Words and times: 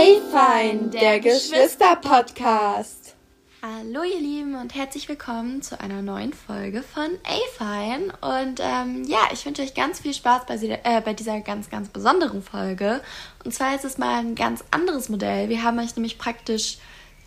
Ey, 0.00 0.22
fein, 0.30 0.92
der 0.92 1.18
Geschwister-Podcast. 1.18 3.16
Hallo 3.60 4.04
ihr 4.04 4.20
Lieben 4.20 4.54
und 4.54 4.76
herzlich 4.76 5.08
willkommen 5.08 5.60
zu 5.60 5.80
einer 5.80 6.02
neuen 6.02 6.32
Folge 6.32 6.84
von 6.84 7.08
A-Fine. 7.24 8.12
Und 8.20 8.60
ähm, 8.60 9.02
ja, 9.08 9.18
ich 9.32 9.44
wünsche 9.44 9.62
euch 9.62 9.74
ganz 9.74 9.98
viel 9.98 10.14
Spaß 10.14 10.46
bei, 10.46 10.54
äh, 10.54 11.00
bei 11.00 11.14
dieser 11.14 11.40
ganz, 11.40 11.68
ganz 11.68 11.88
besonderen 11.88 12.44
Folge. 12.44 13.00
Und 13.44 13.52
zwar 13.52 13.74
ist 13.74 13.84
es 13.84 13.98
mal 13.98 14.20
ein 14.20 14.36
ganz 14.36 14.62
anderes 14.70 15.08
Modell. 15.08 15.48
Wir 15.48 15.64
haben 15.64 15.80
euch 15.80 15.96
nämlich 15.96 16.16
praktisch 16.16 16.78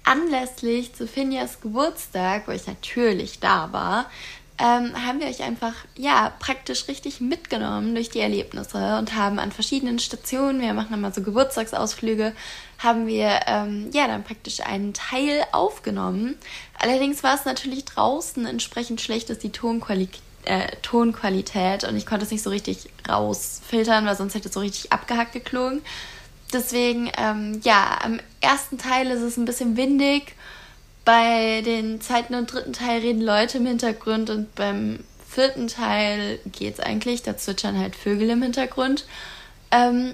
anlässlich 0.05 0.93
zu 0.93 1.07
Finjas 1.07 1.59
Geburtstag, 1.59 2.47
wo 2.47 2.51
ich 2.51 2.67
natürlich 2.67 3.41
da 3.41 3.73
war, 3.73 4.09
ähm, 4.61 4.93
haben 5.07 5.19
wir 5.19 5.25
euch 5.25 5.41
einfach, 5.41 5.73
ja, 5.95 6.31
praktisch 6.37 6.87
richtig 6.87 7.19
mitgenommen 7.19 7.95
durch 7.95 8.11
die 8.11 8.19
Erlebnisse 8.19 8.99
und 8.99 9.15
haben 9.15 9.39
an 9.39 9.51
verschiedenen 9.51 9.97
Stationen, 9.97 10.61
wir 10.61 10.75
machen 10.75 10.93
immer 10.93 11.11
so 11.11 11.23
Geburtstagsausflüge, 11.23 12.33
haben 12.77 13.07
wir, 13.07 13.39
ähm, 13.47 13.89
ja, 13.91 14.07
dann 14.07 14.23
praktisch 14.23 14.59
einen 14.59 14.93
Teil 14.93 15.43
aufgenommen. 15.51 16.37
Allerdings 16.77 17.23
war 17.23 17.33
es 17.33 17.45
natürlich 17.45 17.85
draußen 17.85 18.45
entsprechend 18.45 19.01
schlecht, 19.01 19.31
dass 19.31 19.39
die 19.39 19.51
Tonqualität 19.51 20.21
äh, 20.43 20.75
Tonqualität 20.81 21.83
und 21.83 21.95
ich 21.95 22.07
konnte 22.07 22.25
es 22.25 22.31
nicht 22.31 22.41
so 22.41 22.49
richtig 22.49 22.89
rausfiltern, 23.07 24.07
weil 24.07 24.15
sonst 24.15 24.33
hätte 24.33 24.47
es 24.47 24.53
so 24.55 24.59
richtig 24.59 24.91
abgehackt 24.91 25.33
geklungen. 25.33 25.83
Deswegen, 26.51 27.11
ähm, 27.15 27.61
ja, 27.63 27.99
am 28.03 28.19
ersten 28.41 28.79
Teil 28.79 29.11
ist 29.11 29.21
es 29.21 29.37
ein 29.37 29.45
bisschen 29.45 29.77
windig 29.77 30.35
bei 31.05 31.61
den 31.61 32.01
zweiten 32.01 32.35
und 32.35 32.51
dritten 32.51 32.73
Teil 32.73 33.01
reden 33.01 33.21
Leute 33.21 33.57
im 33.57 33.65
Hintergrund 33.65 34.29
und 34.29 34.53
beim 34.55 34.99
vierten 35.27 35.67
Teil 35.67 36.39
geht's 36.45 36.79
eigentlich. 36.79 37.23
Da 37.23 37.37
zwitschern 37.37 37.77
halt 37.77 37.95
Vögel 37.95 38.29
im 38.29 38.41
Hintergrund. 38.41 39.05
Ähm, 39.71 40.13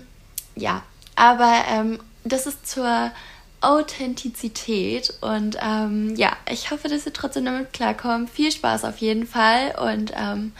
ja, 0.55 0.83
aber 1.15 1.63
ähm, 1.69 1.99
das 2.23 2.45
ist 2.45 2.67
zur 2.67 3.11
Authentizität 3.59 5.13
und 5.21 5.57
ähm, 5.61 6.16
ja, 6.16 6.31
ich 6.49 6.69
hoffe, 6.69 6.89
dass 6.89 7.07
ihr 7.07 7.13
trotzdem 7.13 7.45
damit 7.45 7.73
klarkommt. 7.73 8.29
Viel 8.29 8.51
Spaß 8.51 8.85
auf 8.85 8.97
jeden 8.97 9.25
Fall 9.25 9.73
und 9.81 10.13
ähm, 10.16 10.53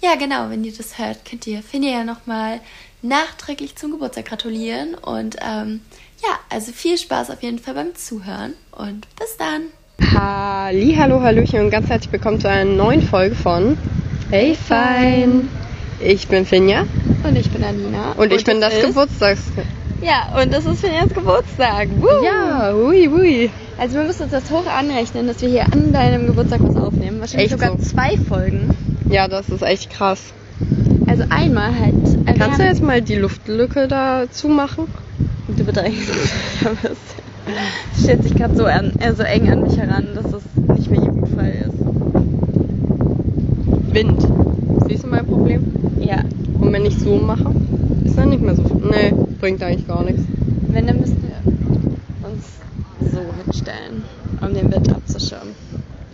ja, 0.00 0.14
genau, 0.14 0.50
wenn 0.50 0.64
ihr 0.64 0.72
das 0.72 0.98
hört, 0.98 1.24
könnt 1.24 1.46
ihr 1.46 1.62
Finja 1.62 1.90
ja 1.90 2.04
nochmal 2.04 2.60
nachträglich 3.02 3.74
zum 3.76 3.90
Geburtstag 3.90 4.26
gratulieren 4.26 4.94
und 4.94 5.36
ähm, 5.40 5.80
ja, 6.22 6.38
also 6.50 6.72
viel 6.72 6.98
Spaß 6.98 7.30
auf 7.30 7.42
jeden 7.42 7.58
Fall 7.58 7.74
beim 7.74 7.94
Zuhören 7.94 8.54
und 8.72 9.06
bis 9.16 9.36
dann. 9.36 9.62
Halli, 10.14 10.94
hallo, 10.98 11.20
hallöchen 11.20 11.60
und 11.60 11.70
ganz 11.70 11.88
herzlich 11.88 12.12
willkommen 12.12 12.40
zu 12.40 12.48
einer 12.48 12.70
neuen 12.70 13.02
Folge 13.02 13.34
von 13.34 13.76
Hey 14.30 14.54
Fein. 14.54 15.48
Ich 16.00 16.28
bin 16.28 16.44
Finja. 16.44 16.84
Und 17.22 17.36
ich 17.36 17.50
bin 17.50 17.64
Alina. 17.64 18.12
Und, 18.12 18.18
und 18.18 18.32
ich 18.32 18.44
bin 18.44 18.60
das 18.60 18.80
Geburtstags. 18.80 19.42
Ja, 20.02 20.40
und 20.40 20.52
das 20.52 20.66
ist 20.66 20.80
Finjas 20.80 21.14
Geburtstag. 21.14 21.88
Woo. 21.98 22.24
Ja, 22.24 22.72
hui, 22.74 23.06
hui. 23.06 23.50
Also 23.78 23.96
wir 23.96 24.04
müssen 24.04 24.24
uns 24.24 24.32
das 24.32 24.50
hoch 24.50 24.66
anrechnen, 24.66 25.26
dass 25.26 25.40
wir 25.40 25.48
hier 25.48 25.64
an 25.64 25.92
deinem 25.92 26.26
Geburtstag 26.26 26.60
was 26.62 26.76
aufnehmen. 26.76 27.20
Wahrscheinlich 27.20 27.52
echt 27.52 27.60
sogar 27.60 27.76
so. 27.78 27.84
zwei 27.84 28.16
Folgen. 28.16 28.76
Ja, 29.08 29.28
das 29.28 29.48
ist 29.48 29.62
echt 29.62 29.90
krass. 29.90 30.20
Also 31.06 31.24
einmal 31.30 31.78
halt. 31.78 31.94
Kannst 32.38 32.58
du 32.58 32.64
jetzt 32.64 32.82
mal 32.82 33.00
die 33.00 33.16
Luftlücke 33.16 33.88
da 33.88 34.24
zumachen? 34.30 34.86
Du 35.48 35.64
bedrängst 35.64 36.08
mich 36.08 36.30
stellt 38.02 38.22
sich 38.22 38.34
gerade 38.34 38.56
so, 38.56 38.66
äh, 38.66 39.14
so 39.14 39.22
eng 39.22 39.50
an 39.50 39.62
mich 39.62 39.76
heran, 39.76 40.08
dass 40.14 40.30
das 40.30 40.42
nicht 40.76 40.90
mehr 40.90 41.00
jugendfrei 41.00 41.50
ist. 41.66 41.78
Wind. 43.94 44.26
Siehst 44.88 45.04
du 45.04 45.08
mein 45.08 45.26
Problem? 45.26 45.64
Ja. 46.00 46.24
Und 46.60 46.72
wenn 46.72 46.86
ich 46.86 46.98
so 46.98 47.16
mache, 47.16 47.54
ist 48.04 48.16
dann 48.16 48.30
nicht 48.30 48.42
mehr 48.42 48.56
so. 48.56 48.62
Nee, 48.62 49.12
bringt 49.40 49.62
eigentlich 49.62 49.86
gar 49.86 50.02
nichts. 50.04 50.22
Wenn, 50.68 50.86
dann 50.86 50.98
müssten 50.98 51.22
wir 51.22 52.28
uns 52.30 53.12
so 53.12 53.20
hinstellen, 53.44 54.02
um 54.40 54.54
den 54.54 54.72
Wind 54.72 54.90
abzuschirmen. 54.90 55.54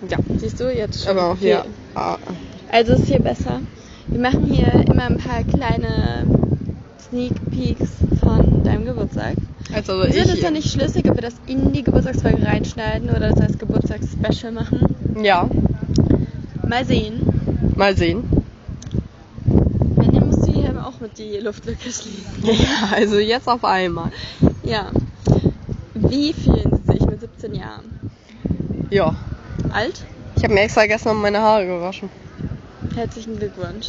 Ja. 0.09 0.19
Siehst 0.39 0.61
du 0.61 0.73
jetzt 0.73 1.05
schon? 1.05 1.17
Aber 1.17 1.33
auch 1.33 1.39
hier. 1.39 1.65
Ah. 1.95 2.17
Also 2.71 2.95
ist 2.95 3.07
hier 3.07 3.21
besser. 3.21 3.61
Wir 4.09 4.21
machen 4.21 4.45
hier 4.45 4.73
immer 4.87 5.05
ein 5.05 5.19
paar 5.19 5.45
kleine 5.45 6.27
Sneak 7.09 7.33
Peeks 7.51 7.91
deinem 8.71 8.85
Geburtstag. 8.85 9.35
Also 9.73 10.03
wir 10.03 10.13
sind 10.13 10.31
uns 10.31 10.41
ja 10.41 10.51
nicht 10.51 10.71
schlüssig, 10.71 11.09
ob 11.09 11.17
wir 11.17 11.23
das 11.23 11.35
in 11.47 11.73
die 11.73 11.83
Geburtstagsfolge 11.83 12.45
reinschneiden 12.45 13.11
oder 13.11 13.31
das 13.31 13.41
als 13.41 13.59
Geburtstagsspecial 13.59 14.53
machen. 14.53 14.81
Ja. 15.23 15.49
Mal 16.67 16.85
sehen. 16.85 17.21
Mal 17.77 17.97
sehen. 17.97 18.25
Wenn, 19.45 20.13
dann 20.13 20.27
musst 20.29 20.47
du 20.47 20.53
hier 20.53 20.87
auch 20.87 21.01
mit 21.01 21.19
die 21.19 21.39
Luftlücke 21.39 21.83
schließen. 21.83 22.25
Ja, 22.43 22.97
also 22.97 23.19
jetzt 23.19 23.49
auf 23.49 23.65
einmal. 23.65 24.11
Ja. 24.63 24.91
Wie 25.95 26.33
fühlen 26.33 26.81
Sie 26.87 26.93
sich 26.93 27.07
mit 27.07 27.21
17 27.21 27.55
Jahren? 27.55 28.11
Ja. 28.91 29.15
Alt? 29.73 30.05
Ich 30.37 30.45
habe 30.45 30.55
mir 30.55 30.63
extra 30.63 30.87
gestern 30.87 31.19
meine 31.19 31.41
Haare 31.41 31.67
gewaschen. 31.67 32.09
Herzlichen 32.95 33.37
Glückwunsch. 33.37 33.89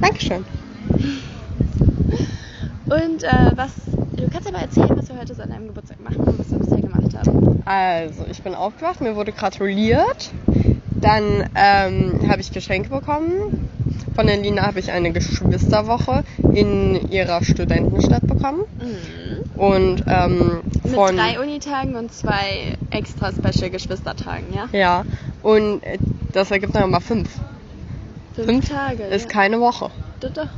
Dankeschön. 0.00 0.44
Und 2.86 3.22
äh, 3.22 3.50
was, 3.54 3.72
du 4.16 4.28
kannst 4.28 4.48
aber 4.48 4.58
erzählen, 4.58 4.90
was 4.90 5.08
wir 5.08 5.18
heute 5.18 5.34
so 5.34 5.42
an 5.42 5.50
deinem 5.50 5.68
Geburtstag 5.68 6.00
machen 6.00 6.20
und 6.20 6.38
was 6.38 6.50
wir 6.50 6.58
bisher 6.58 6.80
gemacht 6.80 7.14
haben. 7.16 7.62
Also, 7.64 8.24
ich 8.30 8.42
bin 8.42 8.54
aufgewacht, 8.54 9.00
mir 9.00 9.16
wurde 9.16 9.32
gratuliert. 9.32 10.30
Dann 10.90 11.50
ähm, 11.54 12.30
habe 12.30 12.40
ich 12.40 12.52
Geschenke 12.52 12.88
bekommen. 12.88 13.68
Von 14.14 14.26
der 14.26 14.36
Lina 14.36 14.62
habe 14.62 14.78
ich 14.78 14.90
eine 14.92 15.12
Geschwisterwoche 15.12 16.24
in 16.54 17.10
ihrer 17.10 17.42
Studentenstadt 17.42 18.26
bekommen. 18.26 18.60
Mhm. 18.78 19.60
Und 19.60 20.04
ähm, 20.06 20.60
von. 20.94 21.16
Mit 21.16 21.24
drei 21.24 21.40
Unitagen 21.40 21.96
und 21.96 22.12
zwei 22.12 22.76
extra 22.90 23.32
Special 23.32 23.70
Geschwistertagen, 23.70 24.46
ja? 24.54 24.68
Ja. 24.72 25.04
Und 25.42 25.82
äh, 25.82 25.98
das 26.32 26.50
ergibt 26.50 26.74
dann 26.74 26.90
mal 26.90 27.00
fünf. 27.00 27.28
Fünf, 28.34 28.48
fünf 28.48 28.68
Tage. 28.68 29.02
Ist 29.04 29.24
ja. 29.24 29.30
keine 29.30 29.60
Woche. 29.60 29.90
Doch, 30.20 30.30
doch. 30.30 30.48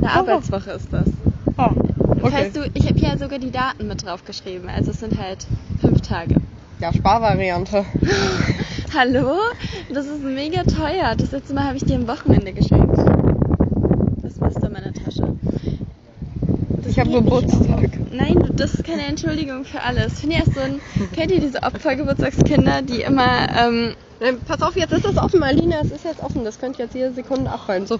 Eine 0.00 0.02
oh. 0.02 0.06
Arbeitswoche 0.06 0.70
ist 0.72 0.92
das. 0.92 1.08
Oh. 1.56 1.70
Okay. 2.22 2.32
Weißt 2.32 2.56
du, 2.56 2.70
ich 2.74 2.86
habe 2.86 2.98
hier 2.98 3.18
sogar 3.18 3.38
die 3.38 3.50
Daten 3.50 3.86
mit 3.88 4.04
drauf 4.04 4.24
geschrieben. 4.24 4.68
Also 4.68 4.90
es 4.90 5.00
sind 5.00 5.18
halt 5.18 5.46
fünf 5.80 6.00
Tage. 6.00 6.36
Ja, 6.80 6.92
Sparvariante. 6.92 7.84
Hallo? 8.94 9.36
Das 9.92 10.06
ist 10.06 10.22
mega 10.22 10.62
teuer. 10.64 11.14
Das 11.16 11.32
letzte 11.32 11.54
Mal 11.54 11.64
habe 11.64 11.76
ich 11.76 11.84
dir 11.84 11.94
ein 11.94 12.08
Wochenende 12.08 12.52
geschenkt. 12.52 12.98
Das 14.22 14.34
passt 14.38 14.62
in 14.62 14.72
meiner 14.72 14.92
Tasche. 14.92 15.36
Das 16.82 16.92
ich 16.92 16.98
habe 16.98 17.10
Geburtstag. 17.10 17.90
Nein, 18.12 18.50
das 18.54 18.74
ist 18.74 18.84
keine 18.84 19.04
Entschuldigung 19.06 19.64
für 19.64 19.82
alles. 19.82 20.20
Finde 20.20 20.36
ich 20.36 20.40
erst 20.40 20.54
so 20.54 20.60
ein. 20.60 20.80
Kennt 21.14 21.30
ihr 21.30 21.40
diese 21.40 21.62
Opfergeburtstagskinder, 21.62 22.82
die 22.82 23.02
immer. 23.02 23.48
Ähm, 23.58 23.94
Pass 24.46 24.62
auf, 24.62 24.74
jetzt 24.76 24.92
ist 24.92 25.04
das 25.04 25.18
offen, 25.18 25.42
Alina, 25.42 25.76
es 25.82 25.90
ist 25.90 26.04
jetzt 26.04 26.22
offen. 26.22 26.42
Das 26.44 26.58
könnte 26.58 26.82
jetzt 26.82 26.94
jede 26.94 27.12
Sekunde 27.12 27.50
abfallen. 27.50 27.86
So. 27.86 27.98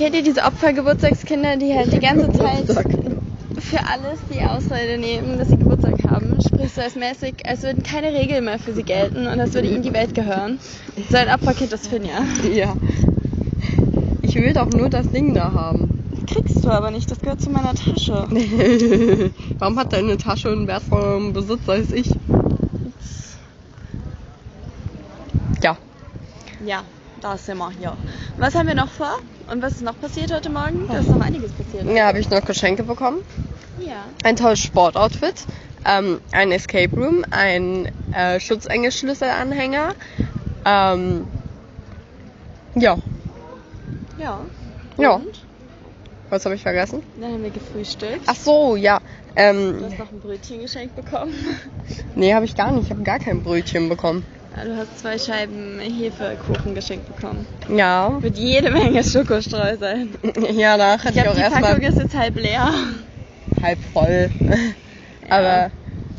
Kennt 0.00 0.14
ihr 0.14 0.22
diese 0.22 0.44
Opfergeburtstagskinder, 0.44 1.58
die 1.58 1.74
halt 1.74 1.92
die 1.92 1.98
ganze 1.98 2.32
Zeit 2.38 2.64
für 2.64 3.84
alles 3.86 4.18
die 4.32 4.40
Ausrede 4.40 4.96
nehmen, 4.96 5.36
dass 5.36 5.48
sie 5.48 5.58
Geburtstag 5.58 6.02
haben? 6.08 6.40
Sprich 6.40 6.72
so 6.72 6.80
als 6.80 6.94
mäßig, 6.94 7.34
als 7.46 7.62
würden 7.62 7.82
keine 7.82 8.10
Regeln 8.14 8.46
mehr 8.46 8.58
für 8.58 8.72
sie 8.72 8.82
gelten 8.82 9.26
und 9.26 9.38
als 9.38 9.52
würde 9.52 9.68
ihnen 9.68 9.82
die 9.82 9.92
Welt 9.92 10.14
gehören. 10.14 10.58
So 11.10 11.18
ein 11.18 11.28
Opferkind 11.28 11.74
ist 11.74 11.88
Finja. 11.88 12.22
Ja. 12.50 12.74
Ich 14.22 14.34
will 14.36 14.54
doch 14.54 14.70
nur 14.70 14.88
das 14.88 15.06
Ding 15.10 15.34
da 15.34 15.52
haben. 15.52 15.90
Kriegst 16.26 16.64
du 16.64 16.70
aber 16.70 16.90
nicht, 16.90 17.10
das 17.10 17.20
gehört 17.20 17.42
zu 17.42 17.50
meiner 17.50 17.74
Tasche. 17.74 18.26
Warum 19.58 19.78
hat 19.78 19.92
deine 19.92 20.16
Tasche 20.16 20.48
einen 20.48 20.66
wertvolleren 20.66 21.34
Besitz 21.34 21.68
als 21.68 21.92
ich? 21.92 22.10
Ja. 25.62 25.76
Ja, 26.64 26.84
das 27.20 27.44
sind 27.44 27.58
wir 27.58 27.70
hier. 27.72 27.92
Was 28.38 28.54
haben 28.54 28.66
wir 28.66 28.74
noch 28.74 28.88
vor? 28.88 29.18
Und 29.50 29.62
was 29.62 29.74
ist 29.74 29.82
noch 29.82 30.00
passiert 30.00 30.32
heute 30.32 30.48
Morgen? 30.48 30.86
Da 30.86 30.98
ist 30.98 31.08
noch 31.08 31.20
einiges 31.20 31.50
passiert. 31.50 31.84
Ja, 31.84 32.06
habe 32.06 32.20
ich 32.20 32.30
noch 32.30 32.44
Geschenke 32.44 32.84
bekommen. 32.84 33.18
Ja. 33.84 34.04
Ein 34.22 34.36
tolles 34.36 34.60
Sportoutfit, 34.60 35.44
ähm, 35.84 36.20
ein 36.30 36.52
Escape 36.52 36.94
Room, 36.94 37.24
ein 37.30 37.90
äh, 38.14 38.38
Schutzengelschlüsselanhänger. 38.38 39.94
Ähm, 40.64 41.26
ja. 42.76 42.96
Ja. 44.18 44.40
Ja. 44.96 45.14
Und? 45.14 45.44
Was 46.28 46.44
habe 46.44 46.54
ich 46.54 46.62
vergessen? 46.62 47.02
Dann 47.20 47.32
haben 47.32 47.42
wir 47.42 47.50
gefrühstückt. 47.50 48.22
Ach 48.26 48.36
so, 48.36 48.76
ja. 48.76 49.00
Ähm, 49.34 49.78
du 49.78 49.84
hast 49.86 49.98
noch 49.98 50.12
ein 50.12 50.20
Brötchen 50.20 50.60
geschenkt 50.60 50.94
bekommen. 50.94 51.34
nee, 52.14 52.32
habe 52.34 52.44
ich 52.44 52.54
gar 52.54 52.70
nicht. 52.70 52.84
Ich 52.84 52.90
habe 52.92 53.02
gar 53.02 53.18
kein 53.18 53.42
Brötchen 53.42 53.88
bekommen. 53.88 54.24
Du 54.52 54.76
hast 54.76 54.98
zwei 54.98 55.16
Scheiben 55.18 55.78
Hefekuchen 55.80 56.74
geschenkt 56.74 57.06
bekommen. 57.14 57.46
Ja. 57.74 58.18
Mit 58.20 58.36
jede 58.36 58.70
Menge 58.70 59.02
Schokostreuseln. 59.02 60.10
ja, 60.56 60.76
danach 60.76 61.04
hatte 61.04 61.18
ich, 61.18 61.24
ich 61.24 61.28
auch 61.28 61.36
erstmal. 61.36 61.74
Die 61.76 61.80
Packung 61.80 61.96
ist 61.96 61.98
jetzt 61.98 62.18
halb 62.18 62.36
leer. 62.36 62.70
Halb 63.62 63.78
voll. 63.92 64.30
Ja. 65.28 65.36
Aber 65.36 65.70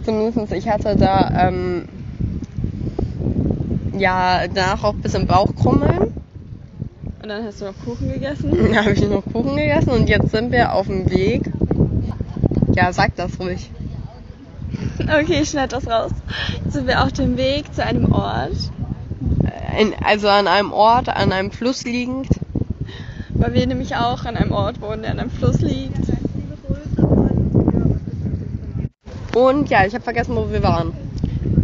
zumindest 0.06 0.54
ich 0.54 0.69
hatte 0.69 0.95
da 0.95 1.48
ähm, 1.48 1.89
ja 3.98 4.48
danach 4.48 4.86
auch 4.86 4.94
ein 4.94 5.01
bisschen 5.01 5.28
Bauchkrummeln. 5.28 6.13
Und 7.22 7.28
dann 7.28 7.44
hast 7.44 7.60
du 7.60 7.66
noch 7.66 7.74
Kuchen 7.83 8.10
gegessen? 8.10 8.51
Dann 8.72 8.78
habe 8.78 8.94
ich 8.94 9.01
noch 9.01 9.24
Kuchen 9.25 9.57
gegessen 9.57 9.89
und 9.89 10.07
jetzt 10.07 10.31
sind 10.31 10.51
wir 10.54 10.74
auf 10.74 10.88
dem 10.88 11.10
Weg 11.12 11.44
Ja, 12.74 12.94
sag 12.94 13.16
das 13.18 13.38
ruhig. 13.39 13.69
Okay, 15.11 15.41
ich 15.41 15.49
schneide 15.49 15.75
das 15.75 15.87
raus. 15.87 16.11
Jetzt 16.63 16.73
sind 16.73 16.87
wir 16.87 17.03
auf 17.03 17.11
dem 17.11 17.35
Weg 17.35 17.73
zu 17.73 17.83
einem 17.83 18.13
Ort, 18.13 18.71
In, 19.77 19.93
also 20.05 20.29
an 20.29 20.47
einem 20.47 20.71
Ort, 20.71 21.09
an 21.09 21.33
einem 21.33 21.51
Fluss 21.51 21.83
liegend. 21.83 22.27
weil 23.33 23.53
wir 23.53 23.67
nämlich 23.67 23.95
auch 23.95 24.23
an 24.25 24.37
einem 24.37 24.51
Ort 24.53 24.79
wohnen, 24.81 25.01
der 25.01 25.11
an 25.11 25.19
einem 25.19 25.31
Fluss 25.31 25.59
liegt. 25.59 25.99
Und 29.35 29.69
ja, 29.69 29.85
ich 29.85 29.93
habe 29.93 30.03
vergessen, 30.03 30.35
wo 30.35 30.49
wir 30.49 30.63
waren. 30.63 30.93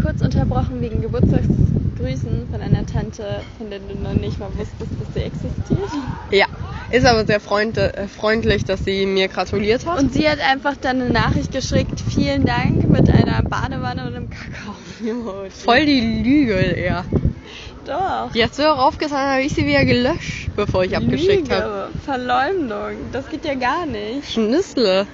Kurz 0.02 0.22
unterbrochen 0.22 0.82
wegen 0.82 1.02
Geburtstagsgrüßen 1.02 2.48
von 2.52 2.62
einer 2.62 2.86
Tante, 2.86 3.42
von 3.58 3.70
der 3.70 3.80
du 3.80 3.96
noch 4.02 4.14
nicht 4.14 4.40
mal 4.40 4.50
wusstest, 4.58 4.92
dass 5.00 5.14
sie 5.14 5.22
existiert. 5.22 5.90
Ja, 6.32 6.48
ist 6.92 7.06
aber 7.06 7.26
sehr 7.26 7.40
freund, 7.40 7.78
äh, 7.78 8.08
freundlich, 8.08 8.66
dass 8.66 8.84
sie 8.86 9.06
mir 9.06 9.28
gratuliert 9.28 9.86
hat. 9.86 10.00
Und 10.00 10.14
sie 10.14 10.30
hat 10.30 10.40
einfach 10.40 10.76
dann 10.78 11.02
eine 11.02 11.10
Nachricht 11.10 11.52
geschickt, 11.52 12.00
vielen 12.00 12.46
Dank, 12.46 12.88
mit 12.90 13.10
einer 13.10 13.44
Badewanne 13.44 14.08
und 14.08 14.16
einem 14.16 14.30
Kakao. 14.30 15.46
voll 15.50 15.86
die 15.86 16.22
Lüge, 16.24 16.84
ja. 16.84 17.06
Doch. 17.86 18.32
Die 18.34 18.44
hat 18.44 18.54
so 18.54 18.64
aufgetan, 18.64 19.32
habe 19.32 19.44
ich 19.44 19.54
sie 19.54 19.66
wieder 19.66 19.86
gelöscht, 19.86 20.50
bevor 20.56 20.84
ich 20.84 20.96
abgeschickt 20.96 21.50
habe. 21.50 21.90
Verleumdung, 22.04 22.98
das 23.14 23.30
geht 23.30 23.46
ja 23.46 23.54
gar 23.56 23.86
nicht. 23.86 24.30
Schnüssle. 24.30 25.08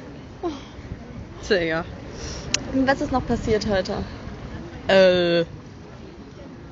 Digga. 1.48 1.86
Und 2.74 2.88
was 2.88 3.02
ist 3.02 3.12
noch 3.12 3.26
passiert 3.26 3.68
heute? 3.68 4.04
Äh. 4.88 5.46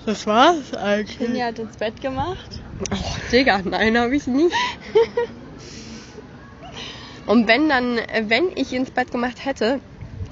Das 0.06 0.26
war's 0.26 0.74
eigentlich. 0.74 1.18
Finja 1.18 1.48
hat 1.48 1.60
ins 1.60 1.78
Bett 1.78 2.02
gemacht. 2.02 2.60
Oh, 2.92 2.96
Digga, 3.32 3.62
nein, 3.64 3.98
habe 3.98 4.16
ich 4.16 4.26
nicht. 4.26 4.56
Und 7.26 7.48
wenn 7.48 7.70
dann, 7.70 8.00
wenn 8.24 8.52
ich 8.56 8.74
ins 8.74 8.92
Bett 8.92 9.12
gemacht 9.12 9.46
hätte, 9.46 9.82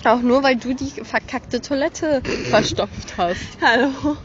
auch 0.05 0.21
nur 0.21 0.43
weil 0.43 0.55
du 0.55 0.73
die 0.73 0.91
verkackte 1.03 1.61
Toilette 1.61 2.21
verstopft 2.49 3.17
hast. 3.17 3.41
Hallo. 3.61 4.17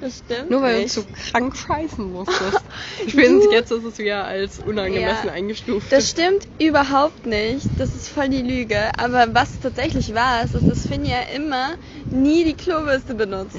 Das 0.00 0.18
stimmt. 0.18 0.50
Nur 0.50 0.60
weil 0.62 0.76
du 0.76 0.82
nicht. 0.82 0.92
zu 0.92 1.04
krank 1.30 1.56
scheißen 1.56 2.04
musstest. 2.04 2.60
Spätestens 3.08 3.44
Du- 3.44 3.52
jetzt 3.52 3.70
ist 3.70 3.84
es 3.84 3.98
wieder 3.98 4.24
als 4.26 4.58
unangemessen 4.58 5.28
Ja. 5.28 5.32
eingestuft. 5.32 5.90
Das 5.90 6.10
stimmt 6.10 6.46
überhaupt 6.60 7.24
nicht. 7.24 7.68
Das 7.78 7.94
ist 7.94 8.08
voll 8.08 8.28
die 8.28 8.42
Lüge. 8.42 8.90
Aber 8.98 9.32
was 9.34 9.60
tatsächlich 9.60 10.12
wahr 10.14 10.44
ist, 10.44 10.54
ist, 10.54 10.68
dass 10.68 10.84
Finja 10.84 11.22
immer 11.34 11.76
nie 12.10 12.44
die 12.44 12.54
Klobürste 12.54 13.14
benutzt. 13.14 13.56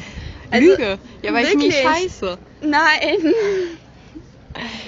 Also, 0.51 0.67
Lüge. 0.69 0.99
Ja, 1.23 1.33
weil 1.33 1.45
ich 1.45 1.55
nie 1.55 1.71
wirklich. 1.71 1.81
scheiße. 1.81 2.37
Nein. 2.61 3.33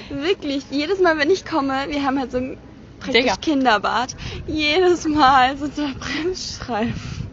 Wirklich. 0.10 0.64
Jedes 0.70 1.00
Mal, 1.00 1.18
wenn 1.18 1.30
ich 1.30 1.46
komme, 1.46 1.74
wir 1.90 2.04
haben 2.04 2.20
halt 2.20 2.32
so 2.32 2.38
ein 2.38 2.58
praktisch 3.00 3.22
Digga. 3.22 3.36
Kinderbad. 3.38 4.16
Jedes 4.48 5.08
Mal 5.08 5.58
sind 5.58 5.78
da 5.78 5.90
Bremsstreifen. 6.00 7.26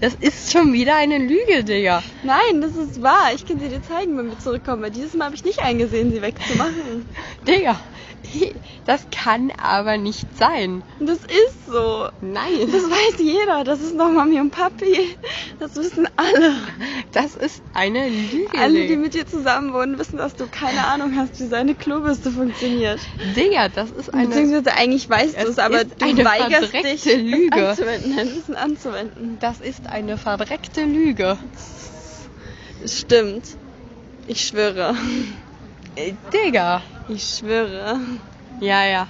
Das 0.00 0.14
ist 0.14 0.52
schon 0.52 0.72
wieder 0.72 0.94
eine 0.96 1.18
Lüge, 1.18 1.64
Digga. 1.64 2.02
Nein, 2.22 2.60
das 2.60 2.76
ist 2.76 3.02
wahr. 3.02 3.32
Ich 3.34 3.44
kann 3.44 3.58
sie 3.58 3.68
dir 3.68 3.82
zeigen, 3.82 4.16
wenn 4.16 4.28
wir 4.28 4.38
zurückkommen. 4.38 4.82
Weil 4.82 4.92
dieses 4.92 5.14
Mal 5.14 5.26
habe 5.26 5.34
ich 5.34 5.44
nicht 5.44 5.60
eingesehen, 5.60 6.12
sie 6.12 6.22
wegzumachen. 6.22 7.06
Digga. 7.46 7.80
Das 8.86 9.06
kann 9.10 9.52
aber 9.62 9.98
nicht 9.98 10.26
sein. 10.38 10.82
Und 10.98 11.06
das 11.08 11.18
ist 11.18 11.66
so. 11.66 12.08
Nein. 12.22 12.70
Das 12.72 12.84
weiß 12.84 13.18
jeder. 13.18 13.62
Das 13.64 13.82
ist 13.82 13.94
noch 13.94 14.10
Mami 14.10 14.40
und 14.40 14.50
Papi. 14.50 15.14
Das 15.58 15.76
wissen 15.76 16.08
alle. 16.16 16.54
Das 17.12 17.34
ist 17.34 17.62
eine 17.74 18.08
Lüge. 18.08 18.58
Alle, 18.58 18.86
die 18.86 18.96
mit 18.96 19.12
dir 19.12 19.26
zusammen 19.26 19.74
wohnen, 19.74 19.98
wissen, 19.98 20.16
dass 20.16 20.34
du 20.36 20.46
keine 20.46 20.86
Ahnung 20.86 21.14
hast, 21.16 21.38
wie 21.38 21.46
seine 21.48 21.74
Klobürste 21.74 22.30
funktioniert. 22.30 23.00
Digga, 23.36 23.68
das 23.68 23.90
ist 23.90 24.14
eine. 24.14 24.28
Beziehungsweise 24.28 24.74
eigentlich 24.74 25.10
weißt 25.10 25.34
du 25.38 25.48
Es 25.48 25.58
aber 25.58 25.84
du 25.84 26.04
eine 26.06 26.24
weigerst 26.24 26.72
dich, 26.72 27.04
Lüge. 27.04 27.60
es 27.60 27.78
anzuwenden, 27.80 28.34
bisschen 28.34 28.56
anzuwenden. 28.56 29.36
Das 29.40 29.60
ist 29.60 29.86
eine 29.86 30.16
verdreckte 30.16 30.84
Lüge. 30.84 31.36
Stimmt. 32.86 33.44
Ich 34.26 34.46
schwöre. 34.46 34.94
Digga. 36.32 36.82
Ich 37.08 37.24
schwöre. 37.38 37.98
Ja, 38.60 38.84
ja. 38.84 39.06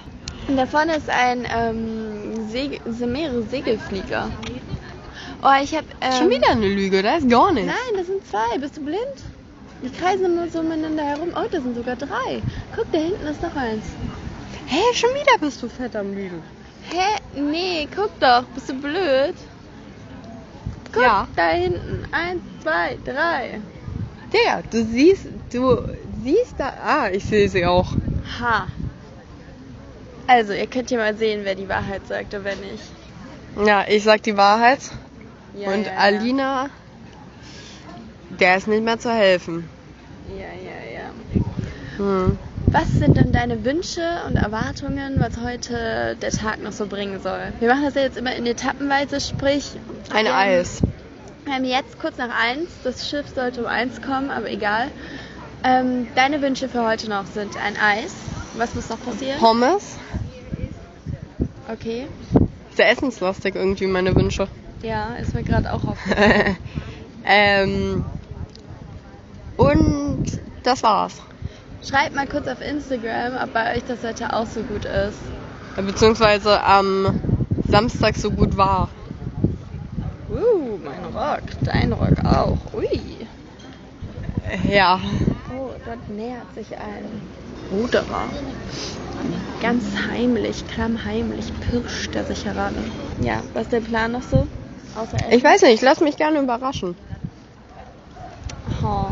Und 0.47 0.57
da 0.57 0.65
vorne 0.65 0.95
ist 0.95 1.09
ein 1.09 1.45
ähm, 1.53 2.49
Segel, 2.49 2.79
mehrere 3.07 3.43
Segelflieger. 3.43 4.29
Oh, 5.43 5.61
ich 5.61 5.75
hab. 5.75 5.85
Ähm, 6.01 6.11
Schon 6.17 6.29
wieder 6.29 6.49
eine 6.49 6.67
Lüge, 6.67 7.01
da 7.03 7.15
ist 7.17 7.29
gar 7.29 7.51
nichts. 7.51 7.67
Nein, 7.71 7.97
das 7.97 8.07
sind 8.07 8.25
zwei. 8.27 8.57
Bist 8.57 8.77
du 8.77 8.81
blind? 8.85 8.99
Die 9.83 9.89
kreisen 9.89 10.25
immer 10.25 10.49
so 10.49 10.61
miteinander 10.61 11.03
herum. 11.03 11.29
Oh, 11.35 11.47
da 11.49 11.61
sind 11.61 11.75
sogar 11.75 11.95
drei. 11.95 12.41
Guck, 12.75 12.91
da 12.91 12.97
hinten 12.97 13.25
ist 13.27 13.41
noch 13.41 13.55
eins. 13.55 13.85
Hä, 14.67 14.75
hey, 14.77 14.95
schon 14.95 15.09
wieder 15.11 15.37
bist 15.39 15.61
du 15.63 15.69
fett 15.69 15.95
am 15.95 16.13
Lügen. 16.13 16.41
Hä? 16.89 17.39
Nee, 17.39 17.87
guck 17.95 18.17
doch. 18.19 18.43
Bist 18.55 18.69
du 18.69 18.73
blöd? 18.73 19.35
Guck, 20.91 21.03
Ja. 21.03 21.27
da 21.35 21.49
hinten. 21.49 22.05
Eins, 22.11 22.41
zwei, 22.61 22.97
drei. 23.05 23.61
Digga, 24.33 24.61
du 24.69 24.83
siehst, 24.85 25.27
du 25.51 25.77
siehst 26.23 26.55
da. 26.57 26.73
Ah, 26.83 27.09
ich 27.11 27.25
sehe 27.25 27.49
sie 27.49 27.65
auch. 27.65 27.93
Ha. 28.39 28.67
Also, 30.27 30.53
ihr 30.53 30.67
könnt 30.67 30.91
ja 30.91 30.97
mal 30.97 31.15
sehen, 31.15 31.41
wer 31.43 31.55
die 31.55 31.67
Wahrheit 31.67 32.07
sagt 32.07 32.33
und 32.33 32.43
wer 32.43 32.55
nicht. 32.55 32.83
Ja, 33.65 33.85
ich 33.87 34.03
sag 34.03 34.21
die 34.23 34.37
Wahrheit. 34.37 34.79
Ja, 35.55 35.71
Und 35.71 35.87
ja, 35.87 35.93
Alina, 35.97 36.69
der 38.39 38.57
ist 38.57 38.67
nicht 38.67 38.83
mehr 38.83 38.99
zu 38.99 39.11
helfen. 39.11 39.67
Ja, 40.29 40.45
ja, 40.45 40.99
ja. 40.99 41.97
Hm. 41.97 42.37
Was 42.71 42.87
sind 42.99 43.17
denn 43.17 43.31
deine 43.31 43.65
Wünsche 43.65 44.03
und 44.27 44.35
Erwartungen, 44.35 45.15
was 45.19 45.37
heute 45.37 46.15
der 46.21 46.29
Tag 46.29 46.61
noch 46.61 46.71
so 46.71 46.85
bringen 46.85 47.19
soll? 47.19 47.51
Wir 47.59 47.67
machen 47.67 47.83
das 47.85 47.95
ja 47.95 48.01
jetzt 48.01 48.17
immer 48.17 48.35
in 48.35 48.45
Etappenweise, 48.45 49.19
sprich. 49.19 49.71
Ein 50.13 50.27
Eis. 50.27 50.83
Wir 51.45 51.55
haben 51.55 51.65
jetzt 51.65 51.99
kurz 51.99 52.17
nach 52.17 52.29
eins. 52.29 52.69
Das 52.83 53.09
Schiff 53.09 53.27
sollte 53.33 53.61
um 53.61 53.65
eins 53.65 54.03
kommen, 54.03 54.29
aber 54.29 54.51
egal. 54.51 54.91
Ähm, 55.63 56.07
deine 56.15 56.41
Wünsche 56.41 56.69
für 56.69 56.85
heute 56.85 57.09
noch 57.09 57.25
sind 57.25 57.57
ein 57.57 57.75
Eis. 57.77 58.13
Was 58.55 58.75
muss 58.75 58.89
noch 58.89 59.03
passieren? 59.03 59.39
Pommes. 59.39 59.97
Okay. 61.71 62.07
Sehr 62.75 62.89
essenslastig 62.89 63.55
irgendwie 63.55 63.87
meine 63.87 64.15
Wünsche. 64.15 64.47
Ja, 64.81 65.15
ist 65.15 65.33
mir 65.33 65.43
gerade 65.43 65.71
auch 65.73 65.85
auf. 65.85 65.97
ähm, 67.25 68.05
und 69.57 70.25
das 70.63 70.81
war's. 70.83 71.21
Schreibt 71.87 72.15
mal 72.15 72.27
kurz 72.27 72.47
auf 72.47 72.61
Instagram, 72.61 73.33
ob 73.43 73.53
bei 73.53 73.75
euch 73.75 73.83
das 73.87 74.03
Wetter 74.03 74.33
auch 74.33 74.45
so 74.45 74.61
gut 74.61 74.85
ist. 74.85 75.19
Beziehungsweise 75.75 76.61
am 76.63 77.19
Samstag 77.67 78.15
so 78.15 78.31
gut 78.31 78.55
war. 78.57 78.89
Uh, 80.29 80.77
mein 80.83 81.05
Rock, 81.13 81.43
dein 81.63 81.93
Rock 81.93 82.23
auch. 82.25 82.57
Ui. 82.73 82.87
Ja. 84.69 84.99
Oh, 85.51 85.69
dort 85.85 86.09
nähert 86.09 86.53
sich 86.55 86.77
ein 86.77 87.05
Ruderer. 87.71 88.23
Ganz 89.61 89.83
heimlich, 90.09 90.63
klammheimlich 90.67 91.51
pirscht 91.69 92.15
er 92.15 92.23
sich 92.25 92.45
heran. 92.45 92.73
Ja, 93.21 93.41
was 93.53 93.63
ist 93.63 93.71
der 93.73 93.81
Plan 93.81 94.11
noch 94.11 94.21
so? 94.23 94.47
Außer 94.95 95.17
Essen? 95.17 95.31
Ich 95.31 95.43
weiß 95.43 95.61
nicht, 95.63 95.81
lass 95.83 95.99
mich 95.99 96.17
gerne 96.17 96.39
überraschen. 96.39 96.95
Oh, 98.83 99.07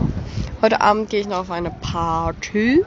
Heute 0.62 0.82
Abend 0.82 1.10
gehe 1.10 1.20
ich 1.20 1.28
noch 1.28 1.40
auf 1.40 1.52
eine 1.52 1.70
Party. 1.70 2.84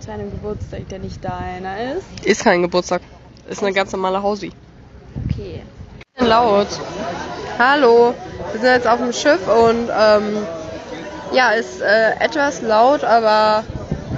zu 0.00 0.10
einem 0.10 0.30
Geburtstag, 0.30 0.88
der 0.88 0.98
nicht 0.98 1.22
deiner 1.24 1.94
ist. 1.94 2.24
Ist 2.24 2.42
kein 2.44 2.62
Geburtstag. 2.62 3.02
Ist 3.48 3.62
eine 3.62 3.72
ganz 3.72 3.92
normale 3.92 4.22
Hausi. 4.22 4.50
Okay. 5.30 5.62
Laut. 6.18 6.66
Hallo. 7.58 8.14
Wir 8.52 8.60
sind 8.60 8.70
jetzt 8.70 8.86
auf 8.88 8.98
dem 8.98 9.12
Schiff 9.12 9.46
und 9.46 9.88
ähm, 9.96 10.46
ja, 11.32 11.50
ist 11.52 11.80
äh, 11.80 12.12
etwas 12.20 12.62
laut, 12.62 13.04
aber 13.04 13.64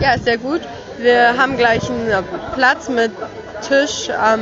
ja, 0.01 0.15
ist 0.15 0.25
sehr 0.25 0.39
gut. 0.39 0.61
Wir 0.99 1.37
haben 1.39 1.57
gleich 1.57 1.89
einen 1.91 2.25
Platz 2.55 2.89
mit 2.89 3.13
Tisch 3.67 4.11
am 4.11 4.41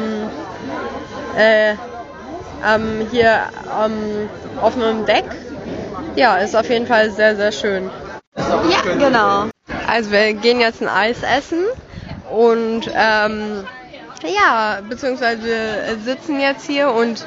äh, 1.36 1.74
am 2.62 3.06
hier 3.10 3.42
am 3.70 4.28
offenen 4.60 5.06
Deck. 5.06 5.24
Ja, 6.16 6.36
ist 6.38 6.56
auf 6.56 6.68
jeden 6.68 6.86
Fall 6.86 7.10
sehr, 7.10 7.36
sehr 7.36 7.52
schön. 7.52 7.90
Ja, 8.36 8.94
genau. 8.98 9.44
Also 9.86 10.10
wir 10.10 10.34
gehen 10.34 10.60
jetzt 10.60 10.82
ein 10.82 10.88
Eis 10.88 11.18
essen 11.22 11.64
und 12.30 12.90
ähm, 12.94 13.64
ja, 14.24 14.80
beziehungsweise 14.88 15.42
wir 15.44 15.98
sitzen 16.04 16.40
jetzt 16.40 16.66
hier 16.66 16.90
und 16.90 17.24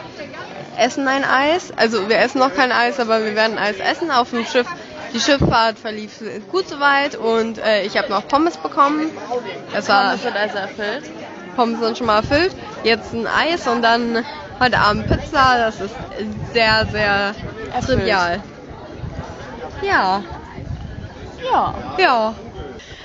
essen 0.78 1.08
ein 1.08 1.24
Eis. 1.24 1.72
Also 1.76 2.10
wir 2.10 2.20
essen 2.20 2.40
noch 2.40 2.54
kein 2.54 2.72
Eis, 2.72 3.00
aber 3.00 3.24
wir 3.24 3.36
werden 3.36 3.58
Eis 3.58 3.78
essen 3.80 4.12
auf 4.12 4.32
dem 4.32 4.46
Schiff. 4.46 4.68
Die 5.14 5.20
Schifffahrt 5.20 5.78
verlief 5.78 6.22
gut 6.52 6.70
soweit 6.70 7.16
und 7.16 7.58
äh, 7.58 7.84
ich 7.84 7.98
habe 7.98 8.10
noch 8.10 8.28
Pommes 8.28 8.58
bekommen. 8.58 9.12
Das 9.74 9.90
war 9.90 10.06
Pommes 10.12 10.24
wird 10.24 10.36
also 10.36 10.58
erfüllt. 10.58 11.04
Pommes 11.56 11.80
sind 11.80 11.98
schon 11.98 12.08
mal 12.08 12.18
erfüllt. 12.18 12.56
Jetzt 12.84 13.14
ein 13.14 13.28
Eis 13.28 13.68
und 13.68 13.82
dann 13.82 14.24
heute 14.60 14.80
Abend 14.80 15.08
Pizza. 15.08 15.58
Das 15.58 15.82
ist 15.82 15.94
sehr, 16.54 16.86
sehr 16.92 17.36
Erfüllt. 17.74 18.00
trivial. 18.00 18.42
Ja, 19.82 20.24
Ja. 21.44 21.74
ja. 21.98 22.36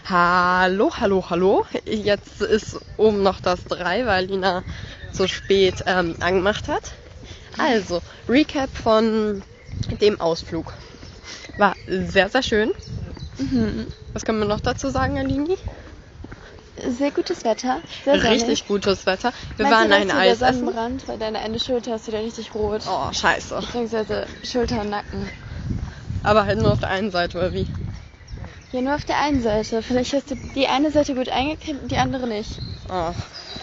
Hallo, 0.08 0.92
hallo, 1.00 1.24
hallo. 1.28 1.66
Jetzt 1.84 2.40
ist 2.40 2.78
oben 2.96 3.24
noch 3.24 3.40
das 3.40 3.64
3, 3.64 4.06
weil 4.06 4.26
Lina 4.26 4.62
so 5.10 5.26
spät 5.26 5.82
ähm, 5.86 6.14
angemacht 6.20 6.68
hat. 6.68 6.92
Also, 7.58 8.00
Recap 8.28 8.70
von 8.70 9.42
dem 10.00 10.20
Ausflug. 10.20 10.72
War 11.56 11.76
sehr, 11.86 12.28
sehr 12.28 12.42
schön. 12.42 12.72
Mhm. 13.38 13.86
Was 14.12 14.24
können 14.24 14.38
wir 14.38 14.46
noch 14.46 14.60
dazu 14.60 14.88
sagen, 14.90 15.18
Alini? 15.18 15.56
Sehr 16.88 17.10
gutes 17.10 17.44
Wetter. 17.44 17.80
Sehr 18.04 18.20
sonnig. 18.20 18.42
Richtig 18.42 18.68
gutes 18.68 19.06
Wetter. 19.06 19.32
Wir 19.56 19.64
Meinst 19.66 19.78
waren 19.78 19.88
du, 19.90 19.96
ein 19.96 20.10
Eis 20.10 20.42
essen. 20.42 20.58
Sonnenbrand, 20.60 21.08
weil 21.08 21.18
deine 21.18 21.38
eine 21.38 21.58
Schulter 21.58 21.96
ist 21.96 22.06
wieder 22.06 22.20
richtig 22.20 22.54
rot. 22.54 22.82
Oh, 22.86 23.12
scheiße. 23.12 23.58
Beziehungsweise 23.60 24.26
Schulter 24.44 24.82
und 24.82 24.90
Nacken. 24.90 25.30
Aber 26.22 26.44
halt 26.44 26.58
nur 26.58 26.72
auf 26.72 26.80
der 26.80 26.90
einen 26.90 27.10
Seite, 27.10 27.38
oder 27.38 27.52
wie? 27.54 27.66
Ja, 28.72 28.82
nur 28.82 28.94
auf 28.94 29.04
der 29.04 29.18
einen 29.18 29.42
Seite. 29.42 29.80
Vielleicht 29.80 30.12
hast 30.12 30.30
du 30.30 30.36
die 30.54 30.66
eine 30.66 30.90
Seite 30.90 31.14
gut 31.14 31.30
eingecremt 31.30 31.82
und 31.82 31.90
die 31.90 31.96
andere 31.96 32.26
nicht. 32.26 32.60
Oh, 32.90 33.12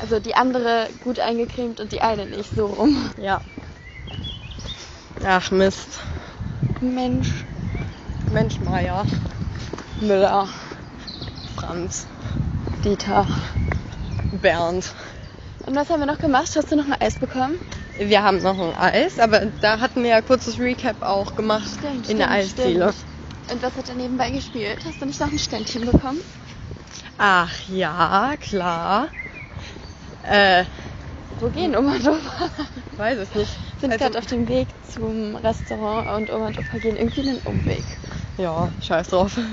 Also 0.02 0.20
die 0.20 0.34
andere 0.34 0.90
gut 1.04 1.20
eingecremt 1.20 1.80
und 1.80 1.92
die 1.92 2.02
eine 2.02 2.26
nicht, 2.26 2.56
so 2.56 2.66
rum. 2.66 3.12
ja. 3.18 3.42
Ach, 5.24 5.52
Mist. 5.52 6.00
Mensch. 6.82 7.46
Mensch, 8.34 8.60
Meier. 8.62 9.06
Müller. 10.02 10.48
Franz. 11.56 12.08
Dieter. 12.84 13.28
Bernd. 14.42 14.92
Und 15.66 15.76
was 15.76 15.90
haben 15.90 16.00
wir 16.02 16.08
noch 16.08 16.20
gemacht? 16.20 16.50
Hast 16.56 16.72
du 16.72 16.76
noch 16.76 16.86
ein 16.86 17.00
Eis 17.00 17.16
bekommen? 17.16 17.56
Wir 17.98 18.24
haben 18.24 18.42
noch 18.42 18.58
ein 18.60 18.76
Eis, 18.76 19.20
aber 19.20 19.46
da 19.62 19.80
hatten 19.80 20.02
wir 20.04 20.10
ja 20.10 20.22
kurzes 20.22 20.60
Recap 20.60 21.02
auch 21.02 21.36
gemacht 21.36 21.70
in 22.08 22.18
der 22.18 22.32
Eisdiele. 22.32 22.94
Und 23.52 23.62
was 23.62 23.76
hat 23.78 23.88
er 23.90 23.96
nebenbei 23.96 24.32
gespielt? 24.32 24.80
Hast 24.86 25.02
du 25.02 25.06
nicht 25.06 25.20
noch 25.20 25.32
ein 25.32 25.38
Ständchen 25.40 25.86
bekommen? 25.86 26.20
Ach 27.18 27.52
ja, 27.70 28.34
klar. 28.42 29.08
Äh, 30.24 30.64
Wo 31.40 31.50
gehen 31.50 31.76
Oma 31.76 31.94
und 31.96 32.08
Opa? 32.08 32.50
weiß 32.98 33.20
es 33.20 33.36
nicht. 33.36 33.52
sind 33.80 33.92
Also- 33.92 34.04
gerade 34.06 34.18
auf 34.18 34.26
dem 34.26 34.48
Weg 34.48 34.68
zum 34.92 35.36
Restaurant 35.36 36.08
und 36.30 36.36
Oma 36.36 36.48
und 36.48 36.58
Opa 36.60 36.78
gehen 36.80 36.96
irgendwie 36.98 37.22
einen 37.22 37.38
Umweg. 37.46 37.84
Ja, 38.38 38.74
scheiß 38.80 39.10
drauf. 39.10 39.38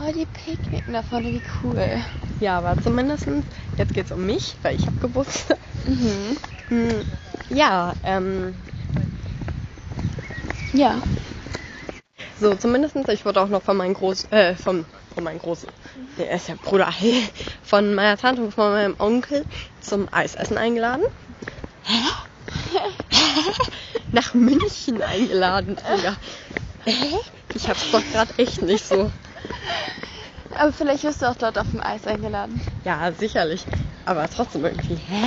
Oh, 0.00 0.12
die 0.14 0.26
picknicken 0.26 0.92
da 0.92 1.02
vorne, 1.02 1.32
wie 1.32 1.42
cool. 1.62 2.00
ja, 2.38 2.58
aber 2.58 2.78
zumindest, 2.80 3.26
jetzt 3.76 3.92
geht's 3.94 4.12
um 4.12 4.24
mich, 4.24 4.56
weil 4.62 4.76
ich 4.76 4.86
hab 4.86 5.00
Geburtstag. 5.00 5.58
Mhm. 5.84 6.38
Hm, 6.68 7.04
Ja, 7.48 7.96
ähm, 8.04 8.54
Ja. 10.72 11.02
so 12.38 12.54
zumindest, 12.56 12.96
ich 13.08 13.24
wurde 13.24 13.40
auch 13.40 13.48
noch 13.48 13.62
von 13.62 13.76
meinem 13.76 13.94
Groß, 13.94 14.30
äh, 14.30 14.54
von, 14.54 14.86
von 15.12 15.24
meinem 15.24 15.38
Großen, 15.38 15.72
nee, 16.16 16.24
er 16.26 16.36
ist 16.36 16.48
ja 16.48 16.54
Bruder, 16.60 16.92
von 17.62 17.94
meiner 17.94 18.16
Tante 18.16 18.42
und 18.42 18.52
von 18.52 18.72
meinem 18.72 18.96
Onkel 18.98 19.44
zum 19.80 20.08
Eisessen 20.12 20.58
eingeladen. 20.58 21.02
Hä? 21.82 22.02
Nach 24.12 24.34
München 24.34 25.02
eingeladen, 25.02 25.76
Digga. 25.76 26.16
Hä? 26.84 27.16
Ich 27.58 27.68
hab's 27.68 27.90
doch 27.90 28.04
gerade 28.12 28.32
echt 28.38 28.62
nicht 28.62 28.84
so. 28.86 29.10
Aber 30.56 30.72
vielleicht 30.72 31.02
wirst 31.02 31.22
du 31.22 31.26
auch 31.26 31.34
dort 31.34 31.58
auf 31.58 31.68
dem 31.70 31.82
Eis 31.82 32.06
eingeladen. 32.06 32.60
Ja, 32.84 33.10
sicherlich. 33.12 33.64
Aber 34.06 34.28
trotzdem 34.28 34.64
irgendwie. 34.64 34.94
Hä? 34.94 35.26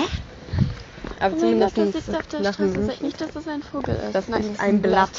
Aber 1.19 1.35
Oh 1.35 1.39
Gott, 1.39 1.39
zumindest 1.41 1.77
das 1.77 1.91
sitzt 1.93 2.15
auf 2.15 2.27
der 2.27 2.41
nach 2.41 2.53
Straße. 2.53 2.85
Sag 2.85 3.01
nicht, 3.01 3.21
dass 3.21 3.31
das 3.31 3.47
ein 3.47 3.61
Vogel 3.63 3.95
ist. 3.95 4.15
Das 4.15 4.27
Nein, 4.29 4.43
ist 4.43 4.61
ein 4.61 4.81
Blatt. 4.81 5.11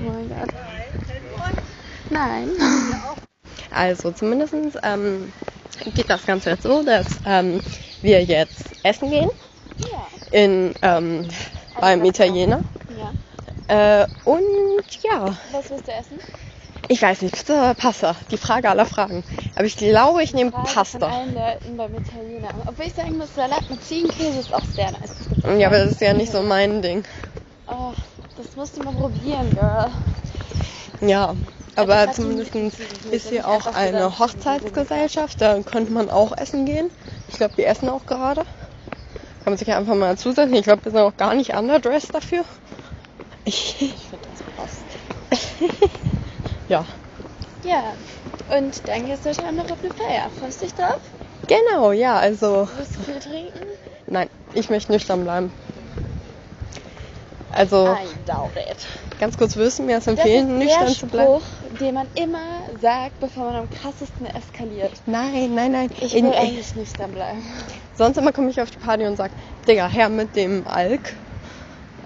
Oh 0.00 0.04
mein 0.04 0.28
Gott. 0.28 0.50
Nein. 2.10 2.50
Also 3.70 4.10
zumindest 4.10 4.54
ähm, 4.82 5.32
geht 5.94 6.10
das 6.10 6.26
Ganze 6.26 6.50
jetzt 6.50 6.64
so, 6.64 6.82
dass 6.82 7.20
ähm, 7.24 7.60
wir 8.02 8.22
jetzt 8.24 8.74
essen 8.82 9.10
gehen 9.10 9.28
Ja. 9.92 10.08
in, 10.32 10.74
ähm, 10.82 11.28
beim 11.80 12.04
Italiener. 12.04 12.60
Ja. 13.68 14.02
Äh, 14.02 14.06
und 14.24 14.42
ja, 15.02 15.36
Was 15.52 15.70
willst 15.70 15.86
du 15.88 15.92
essen? 15.92 16.18
ich 16.88 17.02
weiß 17.02 17.22
nicht, 17.22 17.34
Pizza 17.34 17.54
oder 17.54 17.74
Pasta? 17.74 18.14
Die 18.30 18.36
Frage 18.36 18.68
aller 18.70 18.86
Fragen. 18.86 19.24
Aber 19.56 19.64
ich 19.64 19.76
glaube, 19.76 20.22
ich 20.22 20.34
nehme 20.34 20.52
Frage 20.52 20.66
Von 20.68 20.74
Pasta. 20.74 21.06
allen 21.08 21.34
Leuten 21.34 21.76
beim 21.76 21.94
Italiener. 21.94 22.48
Obwohl 22.66 22.86
ich 22.86 22.94
sagen 22.94 23.16
muss, 23.18 23.34
Salat 23.34 23.68
mit 23.68 23.82
Ziegenkäse 23.82 24.38
ist 24.38 24.54
auch 24.54 24.64
sehr 24.64 24.92
nice. 24.92 25.58
Ja, 25.58 25.66
aber 25.68 25.78
das 25.78 25.92
ist 25.94 26.00
ja 26.00 26.12
nicht 26.12 26.30
so 26.30 26.42
mein 26.42 26.82
Ding. 26.82 27.02
Oh, 27.66 27.92
das 28.36 28.54
musst 28.54 28.76
du 28.76 28.82
mal 28.84 28.94
probieren, 28.94 29.50
Girl. 29.54 29.90
Ja, 31.00 31.34
Aber 31.74 31.96
hat 31.98 32.14
zumindest 32.14 32.54
ist 33.10 33.28
hier 33.28 33.48
auch 33.48 33.66
eine 33.66 34.18
Hochzeitsgesellschaft. 34.18 35.40
Da 35.40 35.60
könnte 35.62 35.92
man 35.92 36.08
auch 36.08 36.36
essen 36.38 36.64
gehen. 36.66 36.90
Ich 37.28 37.36
glaube, 37.36 37.54
die 37.56 37.64
essen 37.64 37.88
auch 37.88 38.06
gerade. 38.06 38.42
Kann 38.42 39.52
man 39.52 39.56
sich 39.58 39.68
ja 39.68 39.76
einfach 39.76 39.94
mal 39.94 40.16
zusetzen. 40.16 40.54
Ich 40.54 40.62
glaube, 40.62 40.84
wir 40.84 40.92
sind 40.92 41.00
auch 41.00 41.16
gar 41.16 41.34
nicht 41.34 41.54
underdressed 41.54 42.14
dafür. 42.14 42.44
Ich, 43.48 43.80
Ich 43.80 44.08
finde 44.08 44.28
das 44.28 44.42
passt. 44.42 44.84
ja, 46.68 46.84
Ja, 47.62 47.94
und 48.56 48.86
dann 48.88 49.06
gehst 49.06 49.24
du 49.24 49.30
heute 49.30 49.44
Abend 49.44 49.56
noch 49.58 49.70
auf 49.70 49.78
eine 49.82 49.92
Feier. 49.92 50.30
Freust 50.30 50.60
du 50.60 50.64
dich 50.66 50.74
drauf? 50.74 50.98
genau, 51.46 51.92
ja, 51.92 52.18
also 52.18 52.68
Wirst 52.76 52.96
du 52.98 53.02
viel 53.04 53.20
trinken? 53.20 53.62
nein, 54.08 54.28
ich 54.52 54.68
möchte 54.68 54.90
nüchtern 54.92 55.22
bleiben. 55.22 55.52
Also 57.52 57.86
I 57.92 58.08
doubt 58.26 58.56
it. 58.56 58.76
ganz 59.20 59.36
kurz, 59.38 59.54
würdest 59.56 59.78
du 59.78 59.84
mir 59.84 59.94
das 59.96 60.04
Das 60.06 60.16
empfehlen, 60.16 60.50
ist 60.60 60.64
nüchtern 60.66 60.86
der 60.86 60.94
zu 60.96 61.06
bleiben? 61.06 61.40
Spruch, 61.40 61.78
den 61.80 61.94
man 61.94 62.08
immer 62.14 62.42
sagt, 62.80 63.20
bevor 63.20 63.44
man 63.44 63.56
am 63.56 63.70
krassesten 63.70 64.26
eskaliert. 64.26 64.92
Nein, 65.06 65.54
nein, 65.54 65.70
nein. 65.72 65.90
Ich 66.00 66.14
In- 66.14 66.26
will 66.26 66.34
eigentlich 66.34 66.74
nüchtern 66.74 67.12
bleiben. 67.12 67.42
Sonst 67.94 68.16
immer 68.18 68.32
komme 68.32 68.50
ich 68.50 68.60
auf 68.60 68.70
die 68.70 68.76
Party 68.78 69.06
und 69.06 69.16
sag, 69.16 69.30
Digga, 69.68 69.88
her 69.88 70.08
mit 70.08 70.34
dem 70.36 70.66
Alk. 70.66 71.14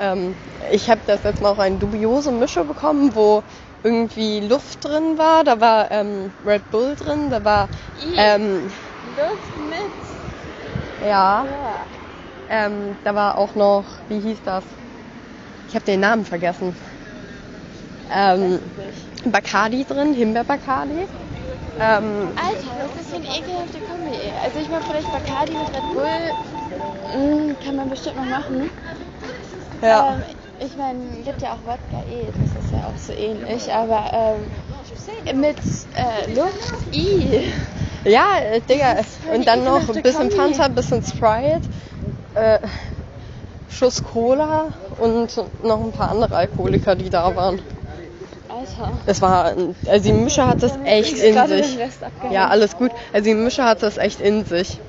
Ähm, 0.00 0.35
ich 0.73 0.88
habe 0.90 1.02
das 1.07 1.23
letzte 1.23 1.45
Mal 1.45 1.50
auch 1.50 1.59
eine 1.59 1.78
dubiose 1.78 2.33
Mische 2.33 2.64
bekommen, 2.64 3.14
wo 3.14 3.42
irgendwie 3.83 4.40
Luft 4.40 4.85
drin 4.85 5.19
war. 5.19 5.45
Da 5.45 5.61
war 5.61 5.90
ähm, 5.90 6.33
Red 6.45 6.71
Bull 6.71 6.97
drin, 6.97 7.30
da 7.30 7.45
war 7.45 7.69
ähm, 8.16 8.73
Luft 9.16 9.57
mit. 9.59 11.07
ja, 11.07 11.45
Ja. 11.45 11.87
ähm, 12.49 12.97
da 13.04 13.14
war 13.14 13.38
auch 13.38 13.54
noch, 13.54 13.87
wie 14.09 14.21
hieß 14.21 14.42
das? 14.42 14.64
Ich 15.69 15.75
habe 15.75 15.85
den 15.85 16.00
Namen 16.00 16.25
vergessen. 16.25 16.75
Ähm. 18.11 18.61
Bacardi 19.25 19.85
drin, 19.85 20.14
Himbeer-Bacardi. 20.14 21.07
Ähm, 21.78 22.33
Alter, 22.37 22.88
das 22.95 23.07
ist 23.07 23.14
eine 23.14 23.26
ekelhafte 23.26 23.80
Kombi. 23.80 24.16
Also 24.42 24.59
ich 24.59 24.69
meine 24.69 24.83
vielleicht 24.83 25.12
Bacardi 25.12 25.52
mit 25.52 25.73
Red 25.73 25.95
Bull. 25.95 27.50
mm, 27.52 27.57
kann 27.62 27.76
man 27.76 27.90
bestimmt 27.90 28.16
noch 28.16 28.25
machen. 28.25 28.71
Ja. 29.82 30.14
Ähm, 30.14 30.22
ich 30.58 30.76
meine, 30.76 31.22
gibt 31.22 31.42
ja 31.42 31.52
auch 31.52 31.64
Wodka 31.66 32.02
eh, 32.08 32.26
das 32.26 32.64
ist 32.64 32.72
ja 32.72 32.87
auch 32.88 32.99
so 32.99 33.12
ähnlich, 33.12 33.72
aber 33.72 34.10
ähm, 34.12 35.38
mit 35.40 35.56
äh, 35.96 36.34
Luft, 36.34 36.94
i. 36.94 37.52
Ja, 38.04 38.38
äh, 38.40 38.60
Digga, 38.60 38.96
und 39.34 39.46
dann 39.46 39.64
noch 39.64 39.88
ein 39.88 40.02
bisschen 40.02 40.28
Kombi. 40.30 40.37
Fanta, 40.37 40.64
ein 40.64 40.75
bisschen 40.75 41.02
Sprite, 41.02 41.62
äh, 42.34 42.58
Schuss 43.68 44.02
Cola 44.02 44.72
und 44.99 45.37
noch 45.64 45.80
ein 45.82 45.92
paar 45.92 46.10
andere 46.10 46.37
Alkoholiker, 46.37 46.94
die 46.94 47.08
da 47.08 47.34
waren. 47.34 47.62
Alter. 48.49 48.92
Es 49.06 49.22
war, 49.22 49.54
also 49.88 50.04
die 50.04 50.12
Mische 50.12 50.46
hat 50.46 50.62
das 50.62 50.72
echt 50.84 51.12
in 51.18 51.46
sich. 51.46 51.78
Ja, 52.30 52.49
alles 52.49 52.76
gut. 52.76 52.90
Also 53.12 53.25
die 53.25 53.34
Mische 53.34 53.64
hat 53.64 53.82
das 53.82 53.96
echt 53.96 54.20
in 54.20 54.44
sich. 54.44 54.80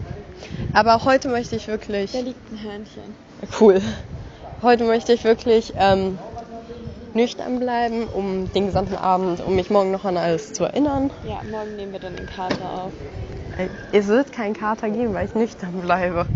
Aber 0.74 1.04
heute 1.06 1.28
möchte 1.28 1.56
ich 1.56 1.68
wirklich, 1.68 2.12
Da 2.12 2.20
liegt 2.20 2.52
ein 2.52 2.64
Hörnchen. 2.64 3.16
cool, 3.60 3.82
heute 4.62 4.86
möchte 4.86 5.14
ich 5.14 5.24
wirklich 5.24 5.74
ähm, 5.76 6.20
nüchtern 7.14 7.60
bleiben, 7.60 8.08
um 8.08 8.52
den 8.54 8.68
gesamten 8.68 8.96
Abend, 8.96 9.42
um 9.42 9.56
mich 9.56 9.70
morgen 9.70 9.92
noch 9.92 10.06
an 10.06 10.18
alles 10.18 10.54
zu 10.54 10.64
erinnern. 10.64 11.12
Ja, 11.24 11.42
morgen 11.44 11.76
nehmen 11.76 11.92
wir 11.94 12.00
dann 12.00 12.16
den 12.16 12.26
Kater 12.28 12.70
auf. 12.84 12.94
Es 13.92 14.08
wird 14.08 14.32
keinen 14.32 14.54
Kater 14.54 14.90
geben, 14.90 15.14
weil 15.14 15.26
ich 15.26 15.36
nüchtern 15.36 15.82
bleibe. 15.82 16.28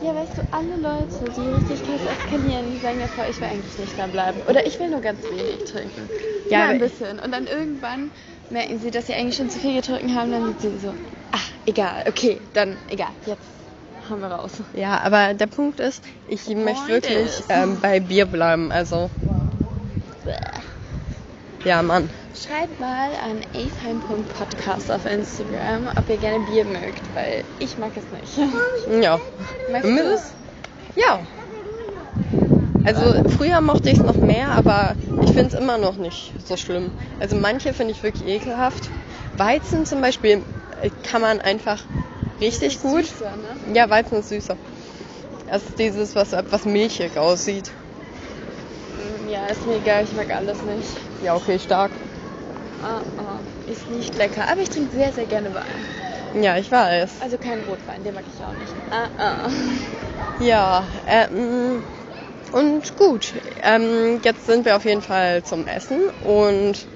Ja, 0.00 0.14
weißt 0.14 0.36
du, 0.36 0.42
alle 0.50 0.76
Leute, 0.76 1.30
die 1.30 1.48
richtig 1.48 1.82
krass 1.82 2.02
eskalieren, 2.02 2.70
die 2.70 2.78
sagen 2.78 2.98
davor, 3.00 3.26
ich 3.26 3.40
will 3.40 3.48
eigentlich 3.48 3.78
nicht 3.78 3.98
da 3.98 4.06
bleiben. 4.06 4.42
Oder 4.42 4.66
ich 4.66 4.78
will 4.78 4.90
nur 4.90 5.00
ganz 5.00 5.30
wenig 5.30 5.64
trinken. 5.64 6.10
Ja, 6.50 6.60
Ja, 6.64 6.68
ein 6.68 6.78
bisschen. 6.78 7.18
Und 7.18 7.32
dann 7.32 7.46
irgendwann 7.46 8.12
merken 8.50 8.78
sie, 8.78 8.90
dass 8.90 9.06
sie 9.06 9.14
eigentlich 9.14 9.36
schon 9.36 9.48
zu 9.48 9.58
viel 9.58 9.74
getrunken 9.74 10.14
haben, 10.14 10.30
dann 10.30 10.44
sind 10.44 10.60
sie 10.60 10.78
so, 10.78 10.94
ach, 11.30 11.50
egal, 11.64 12.04
okay, 12.08 12.40
dann 12.52 12.78
egal, 12.88 13.12
jetzt 13.24 13.65
haben 14.08 14.20
wir 14.20 14.28
raus. 14.28 14.52
Ja, 14.74 15.00
aber 15.00 15.34
der 15.34 15.46
Punkt 15.46 15.80
ist, 15.80 16.02
ich 16.28 16.46
möchte 16.48 16.74
Point 16.74 16.88
wirklich 16.88 17.30
ähm, 17.48 17.78
bei 17.80 18.00
Bier 18.00 18.26
bleiben. 18.26 18.72
Also, 18.72 19.10
ja, 21.64 21.82
Mann. 21.82 22.08
Schreibt 22.34 22.78
mal 22.78 23.10
an 23.24 23.40
afheim.podcast 23.54 24.90
auf 24.90 25.04
Instagram, 25.04 25.88
ob 25.96 26.08
ihr 26.08 26.16
gerne 26.16 26.44
Bier 26.44 26.64
mögt, 26.64 27.02
weil 27.14 27.42
ich 27.58 27.76
mag 27.76 27.90
es 27.96 28.04
nicht. 28.12 29.02
Ja. 29.02 29.20
Magst 29.72 29.88
du 29.88 30.14
es? 30.14 30.32
Ja. 30.94 31.20
Also 32.84 33.28
früher 33.30 33.60
mochte 33.60 33.90
ich 33.90 33.98
es 33.98 34.04
noch 34.04 34.14
mehr, 34.14 34.50
aber 34.50 34.94
ich 35.22 35.32
finde 35.32 35.48
es 35.48 35.54
immer 35.54 35.76
noch 35.76 35.96
nicht 35.96 36.32
so 36.46 36.56
schlimm. 36.56 36.92
Also 37.18 37.34
manche 37.34 37.74
finde 37.74 37.94
ich 37.94 38.02
wirklich 38.04 38.28
ekelhaft. 38.28 38.88
Weizen 39.36 39.86
zum 39.86 40.00
Beispiel 40.00 40.42
kann 41.02 41.20
man 41.20 41.40
einfach 41.40 41.82
richtig 42.40 42.80
gut. 42.80 43.04
Süßer, 43.04 43.36
ne? 43.36 43.56
Ja, 43.74 43.88
Weizen 43.90 44.18
ist 44.18 44.28
süßer. 44.28 44.56
Das 45.46 45.64
ist 45.68 45.78
dieses, 45.78 46.14
was 46.16 46.32
etwas 46.32 46.64
milchig 46.64 47.16
aussieht. 47.18 47.72
Mm, 48.98 49.28
Ja, 49.28 49.46
ist 49.48 49.66
mir 49.66 49.76
egal, 49.76 50.04
ich 50.04 50.12
mag 50.12 50.30
alles 50.30 50.62
nicht. 50.62 50.88
Ja, 51.20 51.34
okay, 51.36 51.58
stark. 51.58 51.92
Ah, 52.82 53.02
ah, 53.16 53.40
ist 53.66 53.88
nicht 53.90 54.14
lecker, 54.16 54.48
aber 54.48 54.60
ich 54.60 54.68
trinke 54.68 54.90
sehr, 54.94 55.12
sehr 55.12 55.26
gerne 55.26 55.54
Wein. 55.54 55.86
Ja, 56.42 56.56
ich 56.58 56.70
weiß. 56.70 57.20
Also 57.20 57.38
keinen 57.38 57.62
Rotwein, 57.64 58.04
den 58.04 58.14
mag 58.14 58.24
ich 58.26 58.42
auch 58.44 58.54
nicht. 58.54 58.74
Ah, 58.90 59.08
ah. 59.18 59.50
Ja, 60.38 60.86
ähm, 61.06 61.84
und 62.52 62.96
gut. 62.96 63.34
Ähm, 63.62 64.20
jetzt 64.24 64.46
sind 64.46 64.64
wir 64.64 64.76
auf 64.76 64.84
jeden 64.84 65.02
Fall 65.02 65.42
zum 65.42 65.66
Essen 65.66 66.10
und 66.20 66.86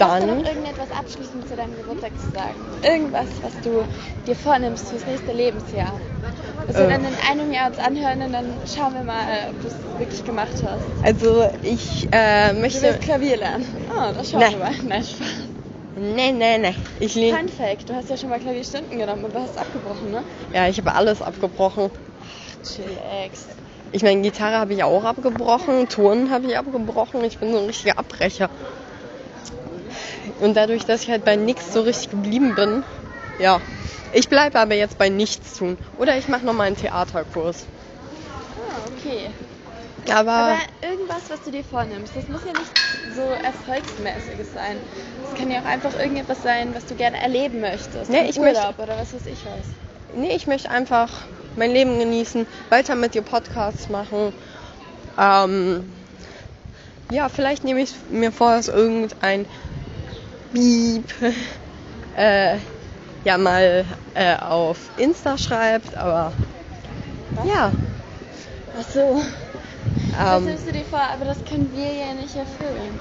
Hast 0.00 0.22
du 0.22 0.26
dann. 0.26 0.38
noch 0.38 0.46
irgendetwas 0.46 0.90
abschließend 0.90 1.48
zu 1.48 1.56
deinem 1.56 1.76
Geburtstag 1.76 2.12
zu 2.18 2.30
sagen? 2.32 2.54
Irgendwas, 2.82 3.28
was 3.42 3.60
du 3.60 3.84
dir 4.26 4.34
vornimmst 4.36 4.88
fürs 4.88 5.06
nächste 5.06 5.32
Lebensjahr? 5.32 5.92
Was 6.66 6.76
wir 6.76 6.84
Äh. 6.86 6.88
dann 6.88 7.04
in 7.04 7.14
einem 7.30 7.52
Jahr 7.52 7.68
uns 7.68 7.78
anhören 7.78 8.22
und 8.22 8.32
dann 8.32 8.58
schauen 8.66 8.94
wir 8.94 9.04
mal, 9.04 9.24
ob 9.50 9.60
du 9.60 9.68
es 9.68 9.74
wirklich 9.98 10.24
gemacht 10.24 10.54
hast. 10.64 10.84
Also 11.02 11.46
ich 11.62 12.08
äh, 12.12 12.52
Du 12.54 12.60
möchte. 12.60 12.82
willst 12.82 13.02
Klavier 13.02 13.36
lernen. 13.36 13.66
Oh, 13.90 14.12
das 14.14 14.30
schauen 14.30 14.40
Nein. 14.40 14.52
wir 14.52 14.58
mal. 14.58 14.74
Nein, 14.82 15.04
Spaß. 15.04 15.28
Nee, 15.96 16.32
nee, 16.32 16.58
nee. 16.58 16.74
Ich 16.98 17.12
Fun 17.12 17.48
Fact, 17.48 17.88
du 17.88 17.94
hast 17.94 18.10
ja 18.10 18.16
schon 18.16 18.30
mal 18.30 18.40
Klavierstunden 18.40 18.98
genommen, 18.98 19.24
aber 19.26 19.42
hast 19.42 19.56
abgebrochen, 19.56 20.10
ne? 20.10 20.24
Ja, 20.52 20.66
ich 20.68 20.76
habe 20.78 20.92
alles 20.92 21.22
abgebrochen. 21.22 21.90
Chillax. 22.64 23.46
Ich 23.92 24.02
meine, 24.02 24.22
Gitarre 24.22 24.56
habe 24.56 24.74
ich 24.74 24.82
auch 24.82 25.04
abgebrochen, 25.04 25.88
Turnen 25.88 26.30
habe 26.32 26.46
ich 26.46 26.58
abgebrochen. 26.58 27.22
Ich 27.22 27.38
bin 27.38 27.52
so 27.52 27.58
ein 27.58 27.66
richtiger 27.66 27.96
Abbrecher. 27.96 28.50
Und 30.40 30.54
dadurch, 30.56 30.84
dass 30.84 31.02
ich 31.02 31.10
halt 31.10 31.24
bei 31.24 31.36
nichts 31.36 31.72
so 31.72 31.82
richtig 31.82 32.10
geblieben 32.10 32.54
bin, 32.54 32.84
ja. 33.38 33.60
Ich 34.12 34.28
bleibe 34.28 34.58
aber 34.60 34.74
jetzt 34.74 34.98
bei 34.98 35.08
nichts 35.08 35.56
tun. 35.56 35.76
Oder 35.96 36.16
ich 36.16 36.28
mache 36.28 36.44
nochmal 36.44 36.68
einen 36.68 36.76
Theaterkurs. 36.76 37.66
Ah, 38.70 38.86
okay. 38.86 39.34
Aber, 40.10 40.32
Aber 40.32 40.58
irgendwas, 40.82 41.30
was 41.30 41.42
du 41.42 41.50
dir 41.50 41.64
vornimmst, 41.64 42.14
das 42.14 42.28
muss 42.28 42.44
ja 42.44 42.52
nicht 42.52 42.72
so 43.14 43.32
erfolgsmäßiges 43.32 44.52
sein. 44.52 44.80
Es 45.24 45.34
kann 45.38 45.50
ja 45.50 45.60
auch 45.60 45.64
einfach 45.64 45.94
irgendetwas 45.94 46.42
sein, 46.42 46.74
was 46.74 46.86
du 46.86 46.94
gerne 46.94 47.20
erleben 47.20 47.60
möchtest. 47.60 48.10
Nee, 48.10 48.28
ich 48.28 48.38
Urlaub 48.38 48.78
oder 48.78 48.96
was 48.96 49.14
weiß 49.14 49.26
ich 49.26 49.44
was. 49.44 49.66
nee, 50.14 50.34
ich 50.34 50.46
möchte 50.46 50.70
einfach 50.70 51.10
mein 51.56 51.70
Leben 51.70 51.98
genießen, 51.98 52.46
weiter 52.68 52.94
mit 52.94 53.14
dir 53.14 53.22
Podcasts 53.22 53.88
machen. 53.88 54.34
Ähm, 55.18 55.92
ja, 57.10 57.28
vielleicht 57.28 57.64
nehme 57.64 57.80
ich 57.80 57.94
mir 58.10 58.32
vor, 58.32 58.56
dass 58.56 58.68
irgendein 58.68 59.46
Beep 60.54 61.04
äh, 62.16 62.58
ja 63.24 63.38
mal 63.38 63.84
äh, 64.14 64.36
auf 64.36 64.90
Insta 64.96 65.36
schreibt, 65.36 65.94
aber 65.96 66.32
Was? 67.34 67.46
ja. 67.46 67.72
Ach 68.76 68.82
so. 68.92 69.22
Das 70.10 70.20
Ähm, 70.20 70.44
nimmst 70.46 70.66
du 70.66 70.72
dir 70.72 70.84
vor, 70.84 71.00
aber 71.00 71.24
das 71.24 71.44
können 71.44 71.72
wir 71.72 71.92
ja 71.92 72.14
nicht 72.14 72.36
erfüllen. 72.36 72.98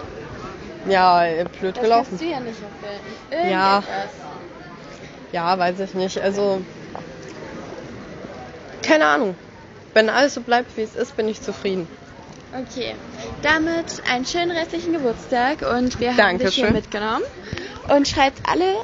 ja, 0.88 1.26
äh, 1.26 1.46
blöd 1.60 1.76
Das 1.76 1.84
gelaufen. 1.84 2.10
kannst 2.10 2.22
du 2.22 2.30
ja 2.30 2.40
nicht 2.40 2.62
erfüllen. 2.62 3.02
Ja. 3.50 3.84
Irgendetwas. 3.84 4.12
Ja, 5.32 5.58
weiß 5.58 5.80
ich 5.80 5.94
nicht. 5.94 6.20
Also, 6.22 6.62
keine 8.84 9.08
Ahnung. 9.08 9.36
Wenn 9.94 10.10
alles 10.10 10.34
so 10.36 10.42
bleibt, 10.42 10.76
wie 10.78 10.82
es 10.82 10.96
ist, 10.96 11.16
bin 11.16 11.28
ich 11.28 11.42
zufrieden. 11.42 11.88
Okay, 12.62 12.96
damit 13.42 14.04
einen 14.08 14.26
schönen 14.26 14.52
restlichen 14.52 14.94
Geburtstag 14.94 15.64
und 15.64 16.00
wir 16.00 16.16
haben 16.16 16.38
dich 16.38 16.54
hier 16.54 16.66
Dankeschön. 16.66 16.74
mitgenommen. 16.74 17.24
Und 17.90 18.08
schreibt 18.08 18.42
alle 18.48 18.76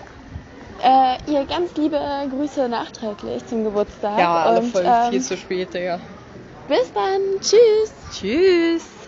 äh, 0.83 1.31
ihr 1.31 1.45
ganz 1.45 1.75
liebe 1.75 1.99
Grüße 2.31 2.67
nachträglich 2.67 3.45
zum 3.45 3.63
Geburtstag. 3.63 4.17
Ja, 4.17 4.43
alle 4.43 4.61
und, 4.61 4.71
voll 4.71 4.83
ähm, 4.85 5.11
viel 5.11 5.21
zu 5.21 5.38
spät, 5.38 5.73
Digga. 5.73 5.99
Bis 6.67 6.91
dann. 6.93 7.21
Tschüss. 7.41 7.93
Tschüss. 8.11 8.99